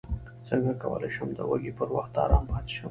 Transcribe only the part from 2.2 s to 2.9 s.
ارام پاتې شم